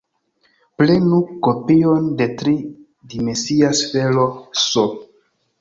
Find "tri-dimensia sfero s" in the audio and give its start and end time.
2.39-4.85